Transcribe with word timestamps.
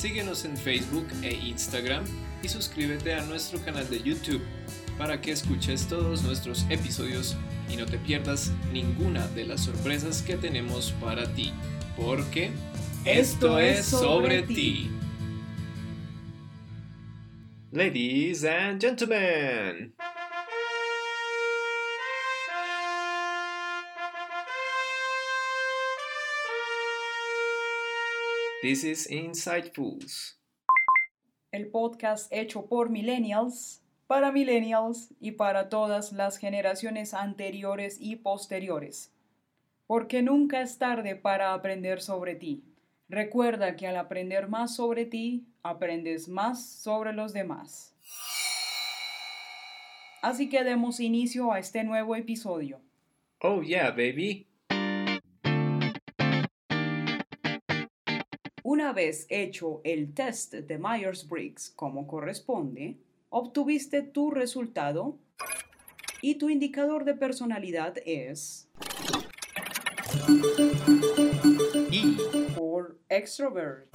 Síguenos 0.00 0.46
en 0.46 0.56
Facebook 0.56 1.06
e 1.20 1.34
Instagram 1.34 2.04
y 2.42 2.48
suscríbete 2.48 3.12
a 3.12 3.22
nuestro 3.26 3.62
canal 3.62 3.86
de 3.90 4.02
YouTube 4.02 4.40
para 4.96 5.20
que 5.20 5.30
escuches 5.30 5.86
todos 5.88 6.22
nuestros 6.22 6.64
episodios 6.70 7.36
y 7.68 7.76
no 7.76 7.84
te 7.84 7.98
pierdas 7.98 8.50
ninguna 8.72 9.28
de 9.28 9.44
las 9.44 9.60
sorpresas 9.60 10.22
que 10.22 10.38
tenemos 10.38 10.92
para 11.02 11.30
ti, 11.34 11.52
porque 11.98 12.50
esto 13.04 13.58
es 13.58 13.84
sobre 13.84 14.42
ti. 14.44 14.90
Ladies 17.70 18.42
and 18.46 18.80
gentlemen. 18.80 19.92
This 28.62 28.84
is 28.84 29.10
Insightfuls. 29.10 30.38
El 31.50 31.70
podcast 31.70 32.30
hecho 32.30 32.66
por 32.66 32.90
millennials, 32.90 33.82
para 34.06 34.32
millennials 34.32 35.14
y 35.18 35.30
para 35.30 35.70
todas 35.70 36.12
las 36.12 36.36
generaciones 36.36 37.14
anteriores 37.14 37.96
y 37.98 38.16
posteriores. 38.16 39.14
Porque 39.86 40.20
nunca 40.20 40.60
es 40.60 40.76
tarde 40.76 41.16
para 41.16 41.54
aprender 41.54 42.02
sobre 42.02 42.34
ti. 42.34 42.62
Recuerda 43.08 43.76
que 43.76 43.86
al 43.86 43.96
aprender 43.96 44.46
más 44.48 44.76
sobre 44.76 45.06
ti, 45.06 45.46
aprendes 45.62 46.28
más 46.28 46.62
sobre 46.62 47.14
los 47.14 47.32
demás. 47.32 47.94
Así 50.20 50.50
que 50.50 50.64
demos 50.64 51.00
inicio 51.00 51.50
a 51.50 51.58
este 51.60 51.82
nuevo 51.82 52.14
episodio. 52.14 52.82
Oh 53.40 53.62
yeah, 53.62 53.90
baby. 53.90 54.49
Una 58.72 58.92
vez 58.92 59.26
hecho 59.30 59.80
el 59.82 60.14
test 60.14 60.54
de 60.54 60.78
Myers-Briggs 60.78 61.72
como 61.74 62.06
corresponde, 62.06 62.98
obtuviste 63.28 64.00
tu 64.00 64.30
resultado 64.30 65.18
y 66.22 66.36
tu 66.36 66.48
indicador 66.48 67.04
de 67.04 67.14
personalidad 67.14 67.96
es 68.06 68.68
E 71.90 72.16
for 72.54 72.96
extrovert, 73.08 73.88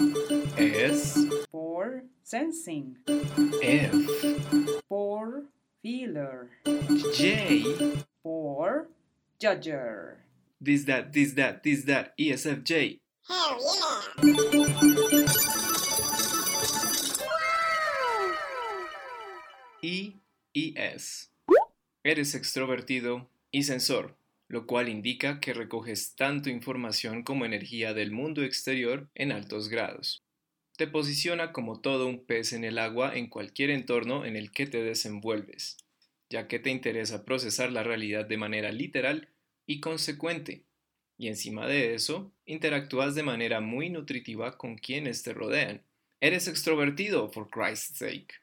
S 0.57 1.25
for 1.49 2.03
sensing, 2.21 2.97
F. 3.61 3.95
for 4.89 5.45
feeler, 5.81 6.49
J. 7.13 8.03
for 8.21 8.89
judger. 9.39 10.25
this 10.59 10.85
that 10.85 11.13
this 11.13 11.33
that 11.33 11.63
this 11.63 11.85
that 11.85 12.13
E 12.17 12.35
ESFJ 13.27 13.65
I 19.81 20.21
y 20.53 20.73
S. 20.77 21.29
Eres 22.03 22.35
extrovertido 22.35 23.29
y 23.51 23.63
sensor, 23.63 24.15
lo 24.47 24.67
cual 24.67 24.89
indica 24.89 25.39
que 25.39 25.53
recoges 25.53 26.15
tanto 26.15 26.49
información 26.49 27.23
como 27.23 27.45
energía 27.45 27.95
del 27.95 28.11
mundo 28.11 28.43
exterior 28.43 29.09
en 29.15 29.31
altos 29.31 29.69
grados. 29.69 30.23
Te 30.77 30.85
posiciona 30.87 31.51
como 31.51 31.81
todo 31.81 32.07
un 32.07 32.25
pez 32.25 32.53
en 32.53 32.63
el 32.63 32.77
agua 32.77 33.15
en 33.15 33.27
cualquier 33.27 33.71
entorno 33.71 34.25
en 34.25 34.35
el 34.35 34.51
que 34.51 34.67
te 34.67 34.83
desenvuelves, 34.83 35.77
ya 36.29 36.47
que 36.47 36.59
te 36.59 36.69
interesa 36.69 37.25
procesar 37.25 37.71
la 37.71 37.81
realidad 37.81 38.25
de 38.25 38.37
manera 38.37 38.71
literal 38.71 39.29
y 39.65 39.79
consecuente. 39.79 40.64
Y 41.17 41.27
encima 41.27 41.67
de 41.67 41.93
eso, 41.93 42.31
interactúas 42.45 43.15
de 43.15 43.23
manera 43.23 43.61
muy 43.61 43.89
nutritiva 43.89 44.57
con 44.57 44.77
quienes 44.77 45.23
te 45.23 45.33
rodean. 45.33 45.83
Eres 46.19 46.47
extrovertido, 46.47 47.31
for 47.31 47.49
Christ's 47.49 47.99
sake. 47.99 48.35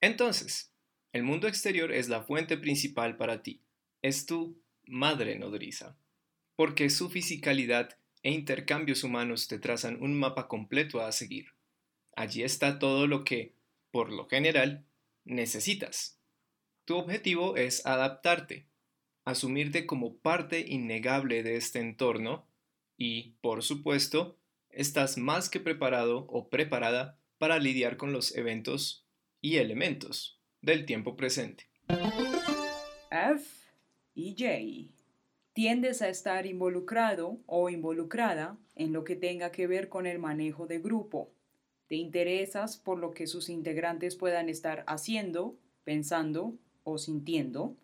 Entonces, 0.00 0.72
el 1.12 1.22
mundo 1.22 1.46
exterior 1.46 1.92
es 1.92 2.08
la 2.08 2.22
fuente 2.22 2.56
principal 2.56 3.16
para 3.16 3.42
ti. 3.42 3.60
Es 4.00 4.26
tu 4.26 4.60
madre 4.86 5.38
nodriza. 5.38 5.96
Porque 6.56 6.90
su 6.90 7.10
fisicalidad 7.10 7.96
e 8.22 8.30
intercambios 8.30 9.04
humanos 9.04 9.48
te 9.48 9.58
trazan 9.58 10.02
un 10.02 10.18
mapa 10.18 10.48
completo 10.48 11.00
a 11.00 11.12
seguir. 11.12 11.52
Allí 12.14 12.42
está 12.42 12.78
todo 12.78 13.06
lo 13.06 13.24
que, 13.24 13.54
por 13.90 14.12
lo 14.12 14.28
general, 14.28 14.84
necesitas. 15.24 16.18
Tu 16.84 16.96
objetivo 16.96 17.56
es 17.56 17.86
adaptarte, 17.86 18.66
asumirte 19.24 19.86
como 19.86 20.16
parte 20.16 20.60
innegable 20.60 21.42
de 21.42 21.56
este 21.56 21.78
entorno 21.78 22.46
y, 22.96 23.34
por 23.40 23.62
supuesto, 23.62 24.36
estás 24.70 25.18
más 25.18 25.48
que 25.48 25.60
preparado 25.60 26.26
o 26.28 26.48
preparada 26.48 27.18
para 27.38 27.58
lidiar 27.58 27.96
con 27.96 28.12
los 28.12 28.36
eventos 28.36 29.06
y 29.40 29.56
elementos 29.56 30.40
del 30.60 30.86
tiempo 30.86 31.16
presente. 31.16 31.66
F 33.10 33.44
y 34.14 34.34
J. 34.38 34.92
Tiendes 35.52 36.00
a 36.00 36.08
estar 36.08 36.46
involucrado 36.46 37.38
o 37.46 37.68
involucrada 37.68 38.56
en 38.74 38.92
lo 38.92 39.04
que 39.04 39.16
tenga 39.16 39.52
que 39.52 39.66
ver 39.66 39.88
con 39.90 40.06
el 40.06 40.18
manejo 40.18 40.66
de 40.66 40.78
grupo. 40.78 41.30
Te 41.88 41.96
interesas 41.96 42.78
por 42.78 42.98
lo 42.98 43.12
que 43.12 43.26
sus 43.26 43.50
integrantes 43.50 44.16
puedan 44.16 44.48
estar 44.48 44.82
haciendo, 44.86 45.58
pensando 45.84 46.54
o 46.84 46.96
sintiendo, 46.96 47.76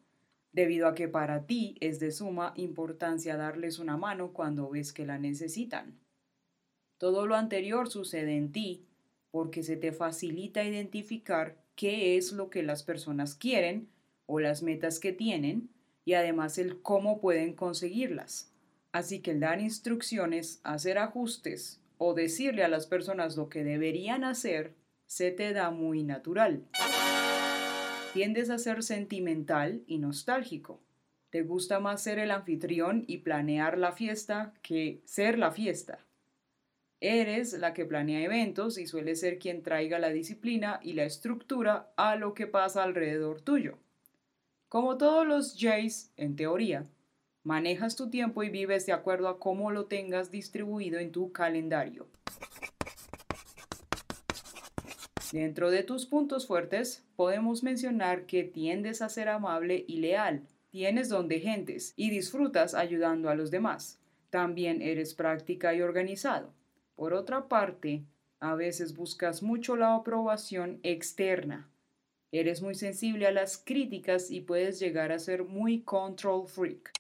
debido 0.52 0.88
a 0.88 0.94
que 0.94 1.08
para 1.08 1.46
ti 1.46 1.76
es 1.80 2.00
de 2.00 2.10
suma 2.10 2.52
importancia 2.56 3.36
darles 3.36 3.78
una 3.78 3.96
mano 3.96 4.32
cuando 4.32 4.70
ves 4.70 4.92
que 4.92 5.06
la 5.06 5.18
necesitan. 5.18 5.98
Todo 6.98 7.26
lo 7.26 7.36
anterior 7.36 7.88
sucede 7.88 8.36
en 8.36 8.52
ti 8.52 8.86
porque 9.30 9.62
se 9.62 9.76
te 9.76 9.92
facilita 9.92 10.64
identificar 10.64 11.56
qué 11.74 12.16
es 12.16 12.32
lo 12.32 12.50
que 12.50 12.62
las 12.62 12.82
personas 12.82 13.34
quieren 13.34 13.88
o 14.26 14.40
las 14.40 14.62
metas 14.62 14.98
que 14.98 15.12
tienen 15.12 15.70
y 16.04 16.14
además 16.14 16.58
el 16.58 16.80
cómo 16.82 17.20
pueden 17.20 17.54
conseguirlas. 17.54 18.52
Así 18.92 19.20
que 19.20 19.32
el 19.32 19.40
dar 19.40 19.60
instrucciones, 19.60 20.60
hacer 20.64 20.98
ajustes 20.98 21.80
o 21.98 22.14
decirle 22.14 22.64
a 22.64 22.68
las 22.68 22.86
personas 22.86 23.36
lo 23.36 23.48
que 23.48 23.62
deberían 23.62 24.24
hacer 24.24 24.74
se 25.06 25.30
te 25.30 25.52
da 25.52 25.70
muy 25.70 26.02
natural. 26.02 26.64
Tiendes 28.18 28.50
a 28.50 28.58
ser 28.58 28.82
sentimental 28.82 29.84
y 29.86 29.98
nostálgico. 29.98 30.80
Te 31.30 31.42
gusta 31.42 31.78
más 31.78 32.02
ser 32.02 32.18
el 32.18 32.32
anfitrión 32.32 33.04
y 33.06 33.18
planear 33.18 33.78
la 33.78 33.92
fiesta 33.92 34.54
que 34.60 35.00
ser 35.04 35.38
la 35.38 35.52
fiesta. 35.52 36.00
Eres 37.00 37.52
la 37.52 37.74
que 37.74 37.84
planea 37.84 38.20
eventos 38.22 38.76
y 38.76 38.88
suele 38.88 39.14
ser 39.14 39.38
quien 39.38 39.62
traiga 39.62 40.00
la 40.00 40.08
disciplina 40.08 40.80
y 40.82 40.94
la 40.94 41.04
estructura 41.04 41.92
a 41.96 42.16
lo 42.16 42.34
que 42.34 42.48
pasa 42.48 42.82
alrededor 42.82 43.40
tuyo. 43.40 43.78
Como 44.68 44.98
todos 44.98 45.24
los 45.24 45.54
Jays, 45.56 46.10
en 46.16 46.34
teoría, 46.34 46.88
manejas 47.44 47.94
tu 47.94 48.10
tiempo 48.10 48.42
y 48.42 48.50
vives 48.50 48.84
de 48.84 48.94
acuerdo 48.94 49.28
a 49.28 49.38
cómo 49.38 49.70
lo 49.70 49.84
tengas 49.84 50.32
distribuido 50.32 50.98
en 50.98 51.12
tu 51.12 51.30
calendario. 51.30 52.08
Dentro 55.32 55.70
de 55.70 55.82
tus 55.82 56.06
puntos 56.06 56.46
fuertes, 56.46 57.04
podemos 57.14 57.62
mencionar 57.62 58.24
que 58.24 58.44
tiendes 58.44 59.02
a 59.02 59.10
ser 59.10 59.28
amable 59.28 59.84
y 59.86 59.98
leal, 59.98 60.42
tienes 60.70 61.10
don 61.10 61.28
de 61.28 61.40
gentes 61.40 61.92
y 61.96 62.08
disfrutas 62.08 62.72
ayudando 62.72 63.28
a 63.28 63.34
los 63.34 63.50
demás. 63.50 63.98
También 64.30 64.80
eres 64.80 65.12
práctica 65.12 65.74
y 65.74 65.82
organizado. 65.82 66.54
Por 66.96 67.12
otra 67.12 67.46
parte, 67.46 68.04
a 68.40 68.54
veces 68.54 68.96
buscas 68.96 69.42
mucho 69.42 69.76
la 69.76 69.94
aprobación 69.94 70.80
externa. 70.82 71.68
Eres 72.32 72.62
muy 72.62 72.74
sensible 72.74 73.26
a 73.26 73.32
las 73.32 73.58
críticas 73.58 74.30
y 74.30 74.40
puedes 74.40 74.80
llegar 74.80 75.12
a 75.12 75.18
ser 75.18 75.44
muy 75.44 75.82
control 75.82 76.46
freak. 76.46 76.97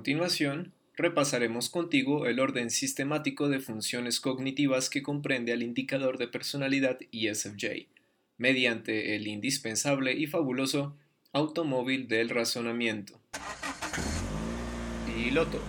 Continuación, 0.00 0.72
repasaremos 0.96 1.68
contigo 1.68 2.26
el 2.26 2.40
orden 2.40 2.70
sistemático 2.70 3.50
de 3.50 3.60
funciones 3.60 4.18
cognitivas 4.18 4.88
que 4.88 5.02
comprende 5.02 5.52
al 5.52 5.62
indicador 5.62 6.16
de 6.16 6.26
personalidad 6.26 6.98
ESFJ, 7.12 7.86
mediante 8.38 9.14
el 9.14 9.26
indispensable 9.26 10.14
y 10.14 10.26
fabuloso 10.26 10.96
Automóvil 11.34 12.08
del 12.08 12.30
razonamiento. 12.30 13.20
Piloto. 15.06 15.60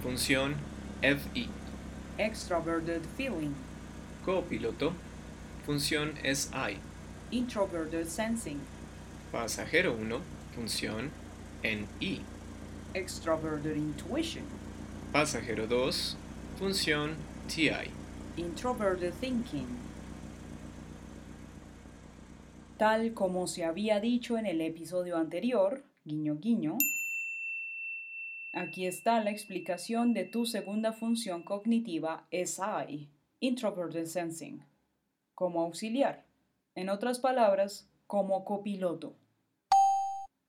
Función 0.00 0.54
FI. 1.02 1.48
Extroverted 2.18 3.02
feeling. 3.16 3.50
Copiloto. 4.24 4.92
Función 5.64 6.14
SI. 6.22 6.78
Introverted 7.32 8.06
sensing. 8.06 8.60
Pasajero 9.32 9.96
1. 9.96 10.20
Función 10.54 11.10
NI. 11.64 12.35
Extroverted 12.96 13.76
intuition. 13.76 14.42
Pasajero 15.12 15.66
2. 15.66 16.16
Función 16.58 17.14
TI. 17.46 17.90
Introverted 18.38 19.12
thinking. 19.20 19.66
Tal 22.78 23.12
como 23.12 23.48
se 23.48 23.66
había 23.66 24.00
dicho 24.00 24.38
en 24.38 24.46
el 24.46 24.62
episodio 24.62 25.18
anterior, 25.18 25.84
guiño 26.06 26.36
guiño, 26.36 26.78
aquí 28.54 28.86
está 28.86 29.22
la 29.22 29.30
explicación 29.30 30.14
de 30.14 30.24
tu 30.24 30.46
segunda 30.46 30.94
función 30.94 31.42
cognitiva 31.42 32.26
SI, 32.30 33.10
Introverted 33.40 34.06
Sensing, 34.06 34.64
como 35.34 35.60
auxiliar. 35.60 36.24
En 36.74 36.88
otras 36.88 37.18
palabras, 37.18 37.90
como 38.06 38.46
copiloto. 38.46 39.14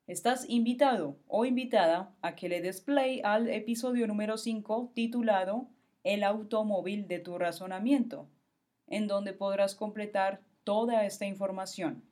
Estás 0.08 0.50
invitado 0.50 1.18
o 1.28 1.44
invitada 1.44 2.16
a 2.22 2.34
que 2.34 2.48
le 2.48 2.62
des 2.62 2.80
play 2.80 3.20
al 3.26 3.50
episodio 3.50 4.08
número 4.08 4.38
5 4.38 4.94
titulado 4.96 5.68
El 6.06 6.24
automóvil 6.24 7.10
de 7.10 7.20
tu 7.20 7.38
razonamiento, 7.38 8.30
en 8.88 9.08
donde 9.08 9.34
podrás 9.34 9.76
completar 9.76 10.40
toda 10.64 11.06
esta 11.06 11.26
información. 11.26 12.06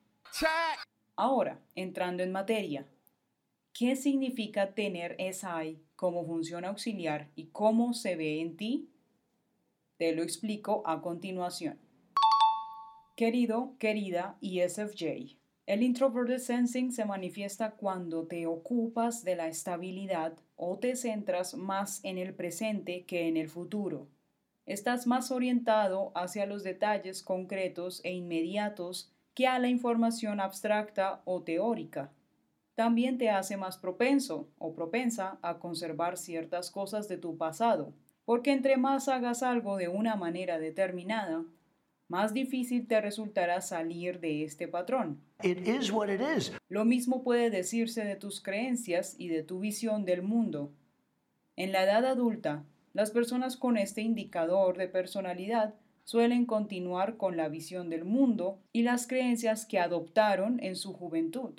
Ahora, 1.15 1.61
entrando 1.73 2.21
en 2.21 2.33
materia, 2.33 2.85
¿qué 3.71 3.95
significa 3.95 4.73
tener 4.73 5.15
SI 5.17 5.81
como 5.95 6.25
función 6.25 6.65
auxiliar 6.65 7.29
y 7.33 7.45
cómo 7.45 7.93
se 7.93 8.17
ve 8.17 8.41
en 8.41 8.57
ti? 8.57 8.89
Te 9.95 10.13
lo 10.13 10.21
explico 10.21 10.83
a 10.85 11.01
continuación. 11.01 11.79
Querido, 13.15 13.77
querida 13.79 14.37
ESFJ, 14.41 15.37
el 15.65 15.81
introverted 15.81 16.37
sensing 16.37 16.91
se 16.91 17.05
manifiesta 17.05 17.71
cuando 17.71 18.27
te 18.27 18.45
ocupas 18.45 19.23
de 19.23 19.35
la 19.35 19.47
estabilidad 19.47 20.33
o 20.55 20.77
te 20.77 20.95
centras 20.95 21.55
más 21.55 21.99
en 22.03 22.19
el 22.19 22.35
presente 22.35 23.03
que 23.05 23.27
en 23.27 23.35
el 23.35 23.49
futuro. 23.49 24.07
Estás 24.67 25.07
más 25.07 25.31
orientado 25.31 26.11
hacia 26.15 26.45
los 26.45 26.63
detalles 26.63 27.23
concretos 27.23 28.01
e 28.03 28.13
inmediatos 28.13 29.11
que 29.33 29.47
a 29.47 29.57
la 29.57 29.67
información 29.67 30.39
abstracta 30.39 31.21
o 31.25 31.41
teórica. 31.41 32.11
También 32.75 33.17
te 33.17 33.29
hace 33.29 33.57
más 33.57 33.77
propenso 33.77 34.49
o 34.59 34.73
propensa 34.73 35.39
a 35.41 35.57
conservar 35.57 36.17
ciertas 36.17 36.69
cosas 36.69 37.07
de 37.07 37.17
tu 37.17 37.37
pasado, 37.37 37.93
porque 38.23 38.51
entre 38.51 38.77
más 38.77 39.07
hagas 39.07 39.43
algo 39.43 39.77
de 39.77 39.87
una 39.87 40.15
manera 40.15 40.59
determinada, 40.59 41.43
más 42.07 42.33
difícil 42.33 42.87
te 42.87 43.01
resultará 43.01 43.61
salir 43.61 44.19
de 44.19 44.43
este 44.43 44.67
patrón. 44.67 45.19
Lo 46.69 46.85
mismo 46.85 47.23
puede 47.23 47.49
decirse 47.49 48.03
de 48.03 48.15
tus 48.15 48.41
creencias 48.41 49.15
y 49.17 49.27
de 49.29 49.43
tu 49.43 49.59
visión 49.59 50.05
del 50.05 50.21
mundo. 50.21 50.71
En 51.55 51.71
la 51.71 51.83
edad 51.83 52.05
adulta, 52.05 52.63
las 52.93 53.11
personas 53.11 53.57
con 53.57 53.77
este 53.77 54.01
indicador 54.01 54.77
de 54.77 54.87
personalidad 54.87 55.73
suelen 56.03 56.45
continuar 56.45 57.17
con 57.17 57.35
la 57.35 57.49
visión 57.49 57.89
del 57.89 58.05
mundo 58.05 58.59
y 58.71 58.83
las 58.83 59.07
creencias 59.07 59.65
que 59.65 59.79
adoptaron 59.79 60.59
en 60.61 60.75
su 60.75 60.93
juventud, 60.93 61.53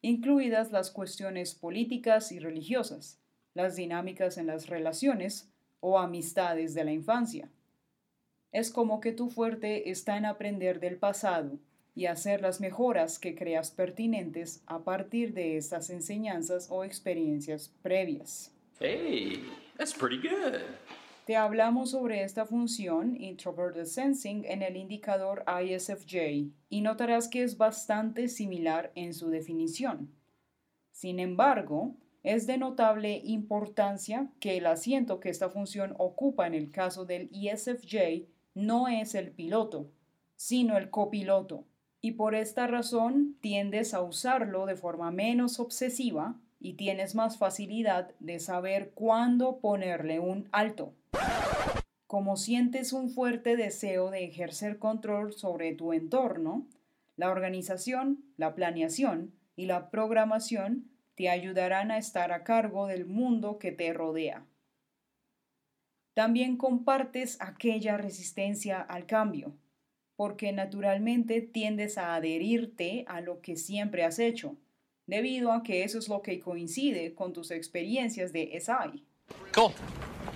incluidas 0.00 0.70
las 0.70 0.90
cuestiones 0.90 1.54
políticas 1.54 2.30
y 2.30 2.38
religiosas, 2.38 3.18
las 3.54 3.74
dinámicas 3.74 4.38
en 4.38 4.46
las 4.46 4.68
relaciones 4.68 5.50
o 5.80 5.98
amistades 5.98 6.74
de 6.74 6.84
la 6.84 6.92
infancia. 6.92 7.50
Es 8.50 8.70
como 8.70 9.00
que 9.00 9.12
tu 9.12 9.28
fuerte 9.28 9.90
está 9.90 10.16
en 10.16 10.24
aprender 10.24 10.80
del 10.80 10.96
pasado 10.96 11.58
y 11.94 12.06
hacer 12.06 12.40
las 12.40 12.60
mejoras 12.60 13.18
que 13.18 13.34
creas 13.34 13.70
pertinentes 13.70 14.62
a 14.66 14.78
partir 14.84 15.34
de 15.34 15.56
estas 15.56 15.90
enseñanzas 15.90 16.68
o 16.70 16.84
experiencias 16.84 17.74
previas. 17.82 18.52
Hey, 18.80 19.44
that's 19.76 19.92
pretty 19.92 20.16
good. 20.16 20.60
Te 21.26 21.36
hablamos 21.36 21.90
sobre 21.90 22.22
esta 22.22 22.46
función 22.46 23.14
Introverted 23.20 23.84
Sensing 23.84 24.46
en 24.46 24.62
el 24.62 24.76
indicador 24.76 25.44
ISFJ 25.46 26.50
y 26.70 26.80
notarás 26.80 27.28
que 27.28 27.42
es 27.42 27.58
bastante 27.58 28.28
similar 28.28 28.92
en 28.94 29.12
su 29.12 29.28
definición. 29.28 30.10
Sin 30.90 31.20
embargo, 31.20 31.96
es 32.22 32.46
de 32.46 32.56
notable 32.56 33.20
importancia 33.24 34.30
que 34.40 34.56
el 34.56 34.64
asiento 34.64 35.20
que 35.20 35.28
esta 35.28 35.50
función 35.50 35.94
ocupa 35.98 36.46
en 36.46 36.54
el 36.54 36.70
caso 36.70 37.04
del 37.04 37.28
ISFJ 37.30 38.26
no 38.58 38.88
es 38.88 39.14
el 39.14 39.30
piloto, 39.30 39.88
sino 40.34 40.76
el 40.76 40.90
copiloto, 40.90 41.64
y 42.00 42.12
por 42.12 42.34
esta 42.34 42.66
razón 42.66 43.36
tiendes 43.40 43.94
a 43.94 44.02
usarlo 44.02 44.66
de 44.66 44.74
forma 44.74 45.12
menos 45.12 45.60
obsesiva 45.60 46.34
y 46.60 46.74
tienes 46.74 47.14
más 47.14 47.38
facilidad 47.38 48.10
de 48.18 48.40
saber 48.40 48.90
cuándo 48.90 49.58
ponerle 49.60 50.18
un 50.18 50.48
alto. 50.50 50.92
Como 52.08 52.36
sientes 52.36 52.92
un 52.92 53.10
fuerte 53.10 53.56
deseo 53.56 54.10
de 54.10 54.24
ejercer 54.24 54.78
control 54.78 55.34
sobre 55.34 55.72
tu 55.74 55.92
entorno, 55.92 56.66
la 57.16 57.30
organización, 57.30 58.24
la 58.36 58.56
planeación 58.56 59.32
y 59.54 59.66
la 59.66 59.90
programación 59.90 60.88
te 61.14 61.28
ayudarán 61.28 61.92
a 61.92 61.98
estar 61.98 62.32
a 62.32 62.42
cargo 62.42 62.86
del 62.88 63.06
mundo 63.06 63.58
que 63.58 63.70
te 63.70 63.92
rodea 63.92 64.44
también 66.18 66.56
compartes 66.56 67.36
aquella 67.40 67.96
resistencia 67.96 68.80
al 68.80 69.06
cambio, 69.06 69.54
porque 70.16 70.50
naturalmente 70.50 71.40
tiendes 71.42 71.96
a 71.96 72.16
adherirte 72.16 73.04
a 73.06 73.20
lo 73.20 73.40
que 73.40 73.54
siempre 73.54 74.02
has 74.02 74.18
hecho, 74.18 74.56
debido 75.06 75.52
a 75.52 75.62
que 75.62 75.84
eso 75.84 75.96
es 75.96 76.08
lo 76.08 76.20
que 76.22 76.40
coincide 76.40 77.14
con 77.14 77.32
tus 77.32 77.52
experiencias 77.52 78.32
de 78.32 78.50
SI. 78.58 79.04
Cool. 79.54 79.70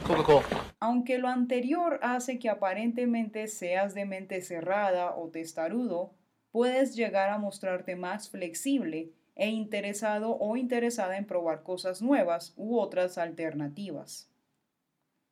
Cool, 0.06 0.24
cool. 0.24 0.42
Aunque 0.78 1.18
lo 1.18 1.26
anterior 1.26 1.98
hace 2.00 2.38
que 2.38 2.48
aparentemente 2.48 3.48
seas 3.48 3.92
de 3.92 4.04
mente 4.04 4.40
cerrada 4.40 5.16
o 5.16 5.30
testarudo, 5.30 6.14
puedes 6.52 6.94
llegar 6.94 7.28
a 7.30 7.38
mostrarte 7.38 7.96
más 7.96 8.30
flexible 8.30 9.10
e 9.34 9.48
interesado 9.48 10.38
o 10.38 10.56
interesada 10.56 11.18
en 11.18 11.26
probar 11.26 11.64
cosas 11.64 12.02
nuevas 12.02 12.52
u 12.56 12.78
otras 12.78 13.18
alternativas. 13.18 14.31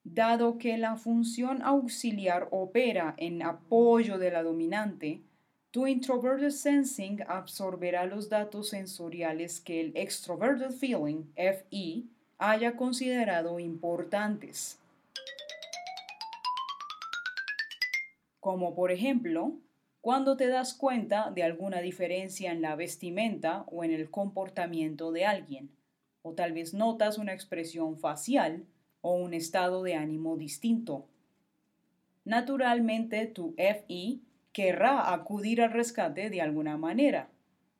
Dado 0.04 0.57
que 0.59 0.78
la 0.78 0.97
función 0.97 1.62
auxiliar 1.62 2.49
opera 2.50 3.14
en 3.19 3.42
apoyo 3.42 4.19
de 4.19 4.30
la 4.30 4.42
dominante, 4.42 5.23
tu 5.71 5.87
introverted 5.87 6.50
sensing 6.50 7.23
absorberá 7.28 8.07
los 8.07 8.28
datos 8.28 8.71
sensoriales 8.71 9.61
que 9.61 9.80
el 9.80 9.97
extroverted 9.97 10.73
feeling, 10.73 11.25
FE, 11.37 12.04
haya 12.38 12.76
considerado 12.76 13.61
importantes. 13.61 14.80
Como 18.40 18.75
por 18.75 18.90
ejemplo, 18.90 19.52
cuando 20.00 20.38
te 20.38 20.49
das 20.49 20.73
cuenta 20.73 21.30
de 21.30 21.42
alguna 21.42 21.83
diferencia 21.83 22.52
en 22.52 22.62
la 22.62 22.75
vestimenta 22.75 23.64
o 23.66 23.85
en 23.85 23.92
el 23.92 24.11
comportamiento 24.11 25.12
de 25.12 25.26
alguien, 25.26 25.71
o 26.23 26.33
tal 26.33 26.52
vez 26.52 26.73
notas 26.73 27.19
una 27.19 27.35
expresión 27.35 27.99
facial 27.99 28.64
o 29.00 29.14
un 29.14 29.35
estado 29.35 29.83
de 29.83 29.95
ánimo 29.95 30.37
distinto. 30.37 31.07
Naturalmente, 32.25 33.26
tu 33.26 33.54
FI 33.57 34.23
querrá 34.52 35.12
acudir 35.12 35.62
al 35.62 35.73
rescate 35.73 36.30
de 36.30 36.40
alguna 36.40 36.76
manera, 36.76 37.30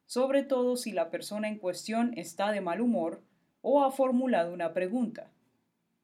sobre 0.07 0.43
todo 0.43 0.77
si 0.77 0.93
la 0.93 1.11
persona 1.11 1.49
en 1.49 1.59
cuestión 1.59 2.13
está 2.17 2.53
de 2.53 2.61
mal 2.61 2.81
humor 2.81 3.23
o 3.63 3.85
ha 3.85 3.91
formulado 3.91 4.53
una 4.53 4.73
pregunta. 4.73 5.31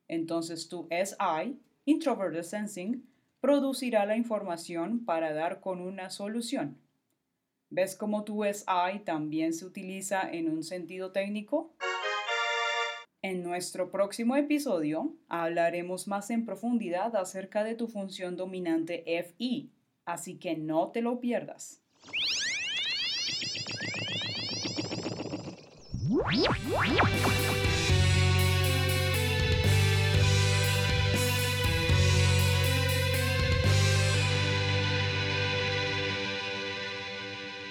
Entonces 0.09 0.69
tu 0.69 0.89
SI, 0.91 1.59
Introverted 1.85 2.43
Sensing, 2.43 3.09
producirá 3.41 4.07
la 4.07 4.17
información 4.17 5.05
para 5.05 5.33
dar 5.33 5.61
con 5.61 5.81
una 5.81 6.11
solución. 6.11 6.79
¿Ves 7.71 7.97
cómo 7.97 8.25
tu 8.25 8.45
SI 8.45 9.01
también 9.05 9.53
se 9.53 9.67
utiliza 9.67 10.31
en 10.31 10.49
un 10.51 10.63
sentido 10.63 11.11
técnico? 11.11 11.75
En 13.29 13.43
nuestro 13.43 13.91
próximo 13.91 14.37
episodio 14.37 15.13
hablaremos 15.29 16.07
más 16.07 16.31
en 16.31 16.47
profundidad 16.47 17.17
acerca 17.17 17.65
de 17.65 17.75
tu 17.75 17.89
función 17.89 18.37
dominante 18.37 19.03
FI, 19.05 19.73
así 20.05 20.37
que 20.37 20.57
no 20.57 20.93
te 20.93 21.01
lo 21.03 21.19
pierdas. 21.19 21.83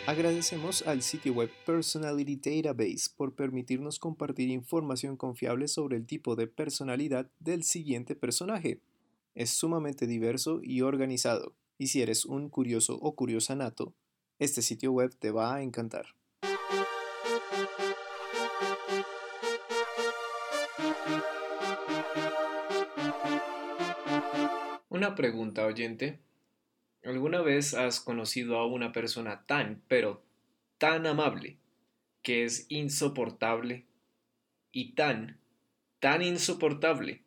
Agradecemos 0.07 0.85
al 0.85 1.01
sitio 1.01 1.33
web 1.33 1.49
Personality 1.65 2.35
Database 2.35 3.09
por 3.17 3.33
permitirnos 3.33 3.97
compartir 3.97 4.51
información 4.51 5.17
confiable 5.17 5.67
sobre 5.67 5.97
el 5.97 6.05
tipo 6.05 6.35
de 6.35 6.45
personalidad 6.45 7.27
del 7.39 7.63
siguiente 7.63 8.15
personaje. 8.15 8.79
Es 9.33 9.49
sumamente 9.49 10.05
diverso 10.05 10.59
y 10.61 10.81
organizado, 10.81 11.55
y 11.79 11.87
si 11.87 12.03
eres 12.03 12.25
un 12.25 12.49
curioso 12.49 12.99
o 13.01 13.15
curiosa 13.15 13.55
nato, 13.55 13.95
este 14.37 14.61
sitio 14.61 14.91
web 14.91 15.15
te 15.17 15.31
va 15.31 15.55
a 15.55 15.63
encantar. 15.63 16.05
Una 24.89 25.15
pregunta 25.15 25.65
oyente. 25.65 26.19
¿Alguna 27.05 27.43
vez 27.43 27.75
has 27.75 27.99
conocido 27.99 28.57
a 28.57 28.65
una 28.65 28.91
persona 28.91 29.45
tan, 29.45 29.83
pero 29.87 30.23
tan 30.79 31.05
amable, 31.05 31.57
que 32.23 32.43
es 32.43 32.65
insoportable 32.69 33.85
y 34.71 34.93
tan, 34.93 35.39
tan 35.99 36.23
insoportable 36.23 37.21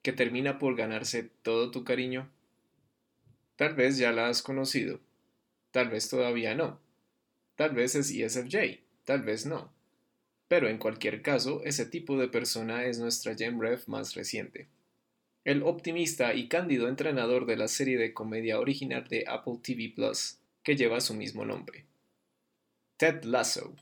que 0.00 0.14
termina 0.14 0.58
por 0.58 0.76
ganarse 0.76 1.24
todo 1.42 1.70
tu 1.70 1.84
cariño? 1.84 2.30
Tal 3.56 3.74
vez 3.74 3.98
ya 3.98 4.12
la 4.12 4.28
has 4.28 4.42
conocido, 4.42 4.98
tal 5.72 5.90
vez 5.90 6.08
todavía 6.08 6.54
no, 6.54 6.80
tal 7.54 7.74
vez 7.74 7.96
es 7.96 8.10
ESFJ, 8.10 8.80
tal 9.04 9.24
vez 9.24 9.44
no. 9.44 9.70
Pero 10.48 10.68
en 10.68 10.78
cualquier 10.78 11.20
caso, 11.20 11.60
ese 11.64 11.84
tipo 11.84 12.16
de 12.16 12.28
persona 12.28 12.86
es 12.86 12.98
nuestra 12.98 13.34
GemRef 13.34 13.88
más 13.88 14.14
reciente 14.14 14.68
el 15.48 15.62
optimista 15.62 16.34
y 16.34 16.46
cándido 16.46 16.88
entrenador 16.88 17.46
de 17.46 17.56
la 17.56 17.68
serie 17.68 17.96
de 17.96 18.12
comedia 18.12 18.60
original 18.60 19.08
de 19.08 19.24
Apple 19.26 19.60
TV 19.62 19.90
Plus, 19.96 20.36
que 20.62 20.76
lleva 20.76 21.00
su 21.00 21.14
mismo 21.14 21.46
nombre. 21.46 21.86
Ted 22.98 23.24
Lasso. 23.24 23.74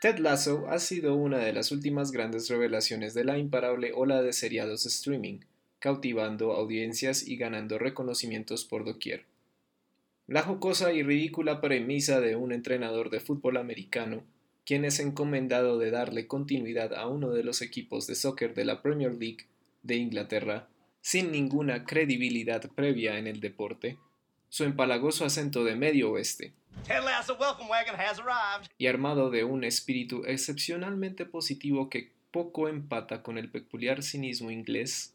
Ted 0.00 0.18
Lasso 0.18 0.66
ha 0.68 0.80
sido 0.80 1.14
una 1.14 1.38
de 1.38 1.52
las 1.52 1.70
últimas 1.70 2.10
grandes 2.10 2.48
revelaciones 2.48 3.14
de 3.14 3.22
la 3.22 3.38
imparable 3.38 3.92
ola 3.94 4.20
de 4.22 4.32
seriados 4.32 4.86
streaming, 4.86 5.38
cautivando 5.78 6.50
audiencias 6.50 7.28
y 7.28 7.36
ganando 7.36 7.78
reconocimientos 7.78 8.64
por 8.64 8.84
doquier. 8.84 9.24
La 10.26 10.42
jocosa 10.42 10.92
y 10.92 11.04
ridícula 11.04 11.60
premisa 11.60 12.20
de 12.20 12.34
un 12.34 12.50
entrenador 12.50 13.10
de 13.10 13.20
fútbol 13.20 13.56
americano 13.56 14.24
quien 14.66 14.84
es 14.84 14.98
encomendado 14.98 15.78
de 15.78 15.92
darle 15.92 16.26
continuidad 16.26 16.92
a 16.92 17.06
uno 17.06 17.30
de 17.30 17.44
los 17.44 17.62
equipos 17.62 18.06
de 18.08 18.16
soccer 18.16 18.52
de 18.52 18.64
la 18.64 18.82
Premier 18.82 19.14
League 19.14 19.46
de 19.84 19.94
Inglaterra, 19.94 20.68
sin 21.00 21.30
ninguna 21.30 21.84
credibilidad 21.84 22.68
previa 22.74 23.16
en 23.16 23.28
el 23.28 23.40
deporte, 23.40 23.96
su 24.48 24.64
empalagoso 24.64 25.24
acento 25.24 25.62
de 25.62 25.76
medio 25.76 26.10
oeste, 26.10 26.52
y 28.76 28.86
armado 28.86 29.30
de 29.30 29.44
un 29.44 29.64
espíritu 29.64 30.24
excepcionalmente 30.26 31.26
positivo 31.26 31.88
que 31.88 32.12
poco 32.32 32.68
empata 32.68 33.22
con 33.22 33.38
el 33.38 33.48
peculiar 33.48 34.02
cinismo 34.02 34.50
inglés, 34.50 35.14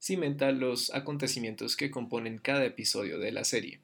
cimenta 0.00 0.52
los 0.52 0.94
acontecimientos 0.94 1.76
que 1.76 1.90
componen 1.90 2.38
cada 2.38 2.64
episodio 2.64 3.18
de 3.18 3.32
la 3.32 3.44
serie. 3.44 3.80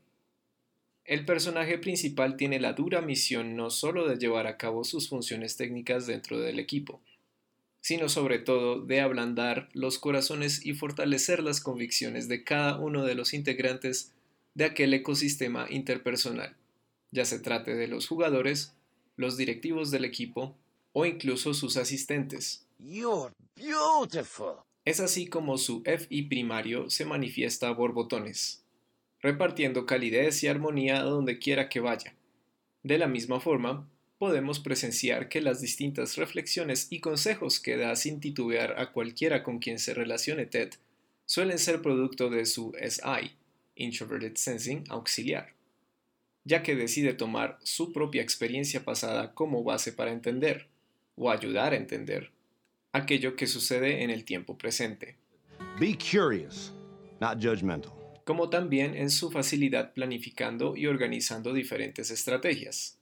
El 1.08 1.24
personaje 1.24 1.78
principal 1.78 2.36
tiene 2.36 2.60
la 2.60 2.74
dura 2.74 3.00
misión 3.00 3.56
no 3.56 3.70
solo 3.70 4.06
de 4.06 4.18
llevar 4.18 4.46
a 4.46 4.58
cabo 4.58 4.84
sus 4.84 5.08
funciones 5.08 5.56
técnicas 5.56 6.06
dentro 6.06 6.38
del 6.38 6.58
equipo, 6.58 7.00
sino 7.80 8.10
sobre 8.10 8.38
todo 8.38 8.82
de 8.82 9.00
ablandar 9.00 9.70
los 9.72 9.98
corazones 9.98 10.66
y 10.66 10.74
fortalecer 10.74 11.42
las 11.42 11.62
convicciones 11.62 12.28
de 12.28 12.44
cada 12.44 12.76
uno 12.78 13.04
de 13.04 13.14
los 13.14 13.32
integrantes 13.32 14.12
de 14.52 14.66
aquel 14.66 14.92
ecosistema 14.92 15.66
interpersonal, 15.70 16.54
ya 17.10 17.24
se 17.24 17.38
trate 17.38 17.74
de 17.74 17.88
los 17.88 18.06
jugadores, 18.06 18.74
los 19.16 19.38
directivos 19.38 19.90
del 19.90 20.04
equipo 20.04 20.58
o 20.92 21.06
incluso 21.06 21.54
sus 21.54 21.78
asistentes. 21.78 22.66
Es 24.84 25.00
así 25.00 25.26
como 25.26 25.56
su 25.56 25.82
FI 25.84 26.22
primario 26.24 26.90
se 26.90 27.06
manifiesta 27.06 27.68
a 27.68 27.72
borbotones 27.72 28.62
repartiendo 29.20 29.86
calidez 29.86 30.42
y 30.42 30.48
armonía 30.48 31.00
a 31.00 31.04
donde 31.04 31.38
quiera 31.38 31.68
que 31.68 31.80
vaya. 31.80 32.14
De 32.82 32.98
la 32.98 33.08
misma 33.08 33.40
forma, 33.40 33.88
podemos 34.18 34.60
presenciar 34.60 35.28
que 35.28 35.40
las 35.40 35.60
distintas 35.60 36.16
reflexiones 36.16 36.88
y 36.90 37.00
consejos 37.00 37.60
que 37.60 37.76
da 37.76 37.94
sin 37.96 38.20
titubear 38.20 38.78
a 38.78 38.92
cualquiera 38.92 39.42
con 39.42 39.58
quien 39.58 39.78
se 39.78 39.94
relacione 39.94 40.46
Ted 40.46 40.70
suelen 41.24 41.58
ser 41.58 41.82
producto 41.82 42.30
de 42.30 42.46
su 42.46 42.72
SI, 42.80 43.32
Introverted 43.76 44.36
Sensing 44.36 44.84
Auxiliar, 44.88 45.54
ya 46.44 46.62
que 46.62 46.74
decide 46.74 47.14
tomar 47.14 47.58
su 47.62 47.92
propia 47.92 48.22
experiencia 48.22 48.84
pasada 48.84 49.34
como 49.34 49.62
base 49.62 49.92
para 49.92 50.12
entender, 50.12 50.66
o 51.16 51.30
ayudar 51.30 51.72
a 51.72 51.76
entender, 51.76 52.30
aquello 52.92 53.34
que 53.36 53.46
sucede 53.46 54.04
en 54.04 54.10
el 54.10 54.24
tiempo 54.24 54.56
presente. 54.56 55.16
Be 55.78 55.96
curious, 55.96 56.72
not 57.20 57.40
judgmental 57.40 57.97
como 58.28 58.50
también 58.50 58.94
en 58.94 59.08
su 59.08 59.30
facilidad 59.30 59.94
planificando 59.94 60.76
y 60.76 60.86
organizando 60.86 61.54
diferentes 61.54 62.10
estrategias. 62.10 62.98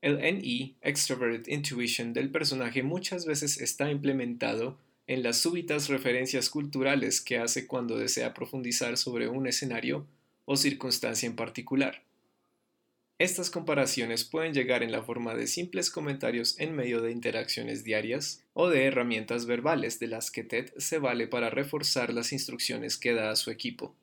El 0.00 0.18
NE, 0.18 0.76
Extroverted 0.82 1.52
Intuition, 1.52 2.12
del 2.12 2.30
personaje 2.30 2.84
muchas 2.84 3.26
veces 3.26 3.60
está 3.60 3.90
implementado 3.90 4.78
en 5.08 5.24
las 5.24 5.38
súbitas 5.38 5.88
referencias 5.88 6.48
culturales 6.48 7.20
que 7.20 7.38
hace 7.38 7.66
cuando 7.66 7.98
desea 7.98 8.34
profundizar 8.34 8.96
sobre 8.98 9.26
un 9.26 9.48
escenario 9.48 10.06
o 10.44 10.56
circunstancia 10.56 11.26
en 11.26 11.34
particular. 11.34 12.04
Estas 13.18 13.50
comparaciones 13.50 14.24
pueden 14.24 14.54
llegar 14.54 14.84
en 14.84 14.92
la 14.92 15.02
forma 15.02 15.34
de 15.34 15.48
simples 15.48 15.90
comentarios 15.90 16.56
en 16.60 16.76
medio 16.76 17.02
de 17.02 17.10
interacciones 17.10 17.82
diarias 17.82 18.44
o 18.54 18.68
de 18.68 18.84
herramientas 18.84 19.44
verbales 19.44 19.98
de 19.98 20.06
las 20.06 20.30
que 20.30 20.44
Ted 20.44 20.72
se 20.76 21.00
vale 21.00 21.26
para 21.26 21.50
reforzar 21.50 22.14
las 22.14 22.32
instrucciones 22.32 22.96
que 22.96 23.14
da 23.14 23.32
a 23.32 23.36
su 23.36 23.50
equipo. 23.50 23.96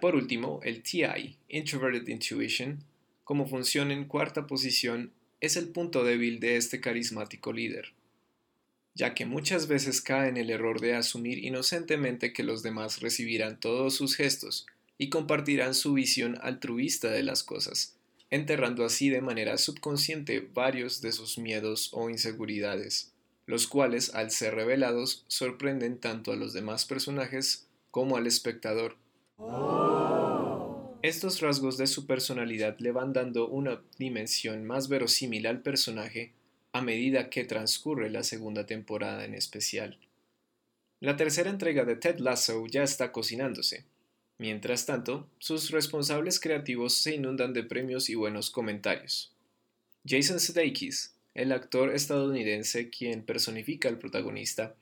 Por 0.00 0.16
último, 0.16 0.58
el 0.64 0.82
TI, 0.82 1.36
Introverted 1.48 2.08
Intuition, 2.08 2.82
como 3.22 3.46
funciona 3.46 3.94
en 3.94 4.06
cuarta 4.06 4.48
posición, 4.48 5.12
es 5.40 5.56
el 5.56 5.68
punto 5.68 6.02
débil 6.02 6.40
de 6.40 6.56
este 6.56 6.80
carismático 6.80 7.52
líder 7.52 7.92
ya 9.00 9.14
que 9.14 9.24
muchas 9.24 9.66
veces 9.66 10.02
cae 10.02 10.28
en 10.28 10.36
el 10.36 10.50
error 10.50 10.78
de 10.78 10.94
asumir 10.94 11.42
inocentemente 11.42 12.34
que 12.34 12.42
los 12.42 12.62
demás 12.62 13.00
recibirán 13.00 13.58
todos 13.58 13.94
sus 13.94 14.14
gestos 14.14 14.66
y 14.98 15.08
compartirán 15.08 15.72
su 15.72 15.94
visión 15.94 16.36
altruista 16.42 17.08
de 17.08 17.22
las 17.22 17.42
cosas, 17.42 17.96
enterrando 18.28 18.84
así 18.84 19.08
de 19.08 19.22
manera 19.22 19.56
subconsciente 19.56 20.46
varios 20.52 21.00
de 21.00 21.12
sus 21.12 21.38
miedos 21.38 21.88
o 21.94 22.10
inseguridades, 22.10 23.10
los 23.46 23.66
cuales 23.66 24.14
al 24.14 24.30
ser 24.32 24.54
revelados 24.54 25.24
sorprenden 25.28 25.96
tanto 25.96 26.30
a 26.30 26.36
los 26.36 26.52
demás 26.52 26.84
personajes 26.84 27.68
como 27.90 28.18
al 28.18 28.26
espectador. 28.26 28.98
Estos 31.00 31.40
rasgos 31.40 31.78
de 31.78 31.86
su 31.86 32.04
personalidad 32.06 32.76
le 32.80 32.92
van 32.92 33.14
dando 33.14 33.48
una 33.48 33.80
dimensión 33.96 34.66
más 34.66 34.90
verosímil 34.90 35.46
al 35.46 35.62
personaje 35.62 36.34
a 36.72 36.82
medida 36.82 37.30
que 37.30 37.44
transcurre 37.44 38.10
la 38.10 38.22
segunda 38.22 38.66
temporada 38.66 39.24
en 39.24 39.34
especial. 39.34 39.98
La 41.00 41.16
tercera 41.16 41.50
entrega 41.50 41.84
de 41.84 41.96
Ted 41.96 42.18
Lasso 42.18 42.66
ya 42.66 42.82
está 42.82 43.10
cocinándose. 43.10 43.84
Mientras 44.38 44.86
tanto, 44.86 45.28
sus 45.38 45.70
responsables 45.70 46.40
creativos 46.40 46.94
se 46.94 47.14
inundan 47.14 47.52
de 47.52 47.62
premios 47.62 48.08
y 48.08 48.14
buenos 48.14 48.50
comentarios. 48.50 49.32
Jason 50.06 50.40
Sudeikis, 50.40 51.14
el 51.34 51.52
actor 51.52 51.94
estadounidense 51.94 52.90
quien 52.90 53.22
personifica 53.22 53.88
al 53.88 53.98
protagonista, 53.98 54.74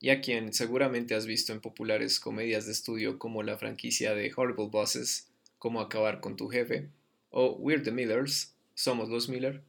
y 0.00 0.10
a 0.10 0.20
quien 0.20 0.52
seguramente 0.52 1.14
has 1.14 1.26
visto 1.26 1.52
en 1.52 1.60
populares 1.60 2.20
comedias 2.20 2.66
de 2.66 2.72
estudio 2.72 3.18
como 3.18 3.42
la 3.42 3.58
franquicia 3.58 4.14
de 4.14 4.32
Horrible 4.34 4.68
Bosses, 4.68 5.28
como 5.58 5.80
Acabar 5.80 6.20
con 6.20 6.36
tu 6.36 6.48
jefe, 6.48 6.88
o 7.30 7.52
We're 7.52 7.82
the 7.82 7.90
Millers, 7.90 8.54
Somos 8.74 9.10
los 9.10 9.28
Miller, 9.28 9.62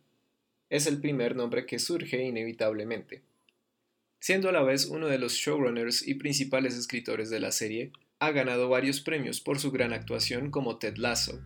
es 0.71 0.87
el 0.87 1.01
primer 1.01 1.35
nombre 1.35 1.65
que 1.65 1.79
surge 1.79 2.23
inevitablemente. 2.23 3.21
Siendo 4.21 4.47
a 4.47 4.53
la 4.53 4.63
vez 4.63 4.85
uno 4.85 5.07
de 5.07 5.19
los 5.19 5.33
showrunners 5.33 6.07
y 6.07 6.13
principales 6.13 6.75
escritores 6.77 7.29
de 7.29 7.41
la 7.41 7.51
serie, 7.51 7.91
ha 8.19 8.31
ganado 8.31 8.69
varios 8.69 9.01
premios 9.01 9.41
por 9.41 9.59
su 9.59 9.71
gran 9.71 9.91
actuación 9.91 10.49
como 10.49 10.77
Ted 10.77 10.95
Lasso, 10.95 11.41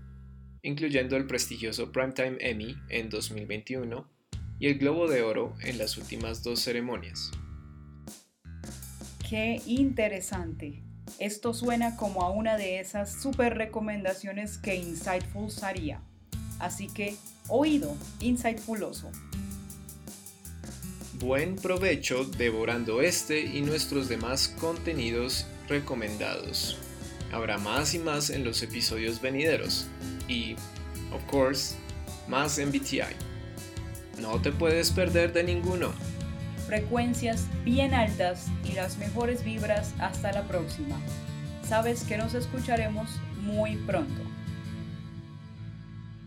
incluyendo 0.62 1.17
el 1.17 1.25
prestigioso 1.25 1.91
Primetime 1.91 2.38
Emmy 2.39 2.75
en 2.89 3.10
2021 3.10 4.08
y 4.60 4.67
el 4.67 4.77
Globo 4.77 5.08
de 5.08 5.24
Oro 5.24 5.55
en 5.63 5.79
las 5.79 5.98
últimas 5.98 6.44
dos 6.44 6.60
ceremonias. 6.60 7.32
Qué 9.27 9.60
interesante. 9.65 10.84
Esto 11.17 11.55
suena 11.55 11.98
como 11.98 12.22
a 12.22 12.29
una 12.29 12.58
de 12.58 12.79
esas 12.79 13.22
super 13.24 13.58
recomendaciones 13.58 14.60
que 14.60 14.75
Insightful 14.75 15.50
haría. 15.63 16.03
Así 16.60 16.88
que 16.88 17.15
Oído 17.48 17.96
insightfuloso. 18.22 19.12
Buen 21.20 21.56
provecho 21.56 22.25
devorando 22.25 23.02
este 23.02 23.40
y 23.42 23.62
nuestros 23.62 24.10
demás 24.10 24.48
contenidos 24.60 25.46
recomendados. 25.68 26.78
Habrá 27.32 27.60
más 27.60 27.94
y 27.94 28.00
más 28.00 28.32
en 28.32 28.44
los 28.44 28.64
episodios 28.64 29.22
venideros 29.22 29.86
y, 30.28 30.56
of 31.14 31.24
course, 31.30 31.75
más 32.28 32.58
MBTI. 32.58 33.14
No 34.20 34.42
te 34.42 34.52
puedes 34.52 34.90
perder 34.90 35.32
de 35.32 35.44
ninguno. 35.44 35.94
Frecuencias 36.66 37.46
bien 37.64 37.94
altas 37.94 38.48
y 38.64 38.72
las 38.72 38.98
mejores 38.98 39.44
vibras 39.44 39.94
hasta 40.00 40.32
la 40.32 40.48
próxima. 40.48 41.00
Sabes 41.68 42.04
que 42.06 42.18
nos 42.18 42.34
escucharemos 42.34 43.10
muy 43.42 43.75
pronto. 43.75 44.25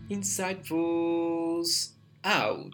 Insightfuls 0.09 1.89
out. 2.23 2.73